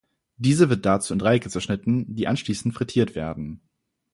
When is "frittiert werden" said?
2.73-3.61